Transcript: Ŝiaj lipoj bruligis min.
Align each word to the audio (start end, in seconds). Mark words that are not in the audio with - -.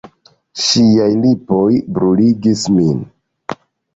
Ŝiaj 0.67 1.09
lipoj 1.25 1.67
bruligis 1.97 2.63
min. 2.79 3.03